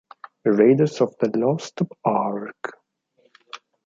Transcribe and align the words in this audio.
Raiders 0.45 0.99
of 1.01 1.13
the 1.19 1.29
Lost 1.37 1.79
Ark 2.03 2.73